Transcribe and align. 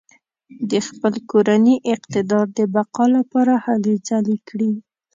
د 0.71 0.73
خپل 0.87 1.13
کورني 1.29 1.75
اقتدار 1.95 2.45
د 2.57 2.59
بقا 2.75 3.05
لپاره 3.17 3.53
هلې 3.65 3.95
ځلې 4.07 4.37
کړې. 4.47 4.71